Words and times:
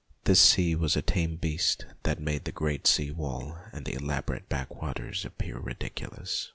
This 0.23 0.39
sea 0.41 0.73
was 0.73 0.95
a 0.95 1.03
tame 1.03 1.35
beast 1.35 1.85
that 2.01 2.19
made 2.19 2.45
the 2.45 2.51
great 2.51 2.87
sea 2.87 3.11
wall 3.11 3.59
and 3.71 3.85
the 3.85 3.93
elaborate 3.93 4.49
breakwaters 4.49 5.25
appear 5.25 5.59
ridiculous. 5.59 6.49